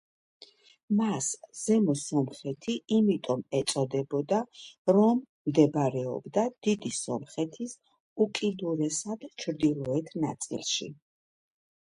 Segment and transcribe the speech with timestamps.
[0.99, 1.25] მას
[1.57, 4.39] ზემო სომხეთი იმიტომ ეწოდებოდა,
[4.99, 7.77] რომ მდებარეობდა დიდი სომხეთის
[8.27, 10.91] უკიდურესად ჩრდილოეთ ნაწილში.